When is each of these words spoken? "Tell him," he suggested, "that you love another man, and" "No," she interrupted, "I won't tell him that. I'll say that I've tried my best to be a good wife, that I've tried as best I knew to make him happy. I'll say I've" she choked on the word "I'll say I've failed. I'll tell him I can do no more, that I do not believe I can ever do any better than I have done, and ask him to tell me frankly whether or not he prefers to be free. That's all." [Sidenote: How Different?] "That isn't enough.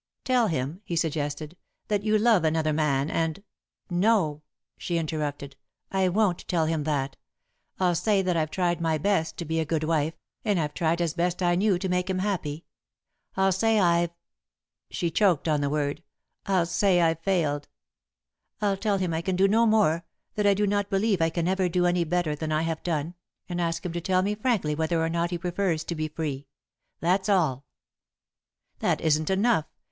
"Tell 0.23 0.47
him," 0.47 0.81
he 0.83 0.95
suggested, 0.95 1.55
"that 1.87 2.01
you 2.01 2.17
love 2.17 2.43
another 2.43 2.73
man, 2.73 3.07
and" 3.11 3.43
"No," 4.07 4.41
she 4.75 4.97
interrupted, 4.97 5.55
"I 5.91 6.09
won't 6.09 6.47
tell 6.47 6.65
him 6.65 6.85
that. 6.85 7.17
I'll 7.79 7.93
say 7.93 8.23
that 8.23 8.35
I've 8.35 8.49
tried 8.49 8.81
my 8.81 8.97
best 8.97 9.37
to 9.37 9.45
be 9.45 9.59
a 9.59 9.63
good 9.63 9.83
wife, 9.83 10.15
that 10.41 10.57
I've 10.57 10.73
tried 10.73 11.03
as 11.03 11.13
best 11.13 11.43
I 11.43 11.53
knew 11.53 11.77
to 11.77 11.87
make 11.87 12.09
him 12.09 12.17
happy. 12.17 12.65
I'll 13.37 13.51
say 13.51 13.79
I've" 13.79 14.09
she 14.89 15.11
choked 15.11 15.47
on 15.47 15.61
the 15.61 15.69
word 15.69 16.01
"I'll 16.47 16.65
say 16.65 16.99
I've 16.99 17.19
failed. 17.19 17.67
I'll 18.59 18.77
tell 18.77 18.97
him 18.97 19.13
I 19.13 19.21
can 19.21 19.35
do 19.35 19.47
no 19.47 19.67
more, 19.67 20.03
that 20.33 20.47
I 20.47 20.55
do 20.55 20.65
not 20.65 20.89
believe 20.89 21.21
I 21.21 21.29
can 21.29 21.47
ever 21.47 21.69
do 21.69 21.85
any 21.85 22.05
better 22.05 22.35
than 22.35 22.51
I 22.51 22.63
have 22.63 22.81
done, 22.81 23.13
and 23.47 23.61
ask 23.61 23.85
him 23.85 23.93
to 23.93 24.01
tell 24.01 24.23
me 24.23 24.33
frankly 24.33 24.73
whether 24.73 24.99
or 24.99 25.09
not 25.09 25.29
he 25.29 25.37
prefers 25.37 25.83
to 25.83 25.93
be 25.93 26.07
free. 26.07 26.47
That's 27.01 27.29
all." 27.29 27.65
[Sidenote: 27.67 27.67
How 27.69 28.79
Different?] 28.89 28.97
"That 28.97 29.05
isn't 29.05 29.29
enough. 29.29 29.65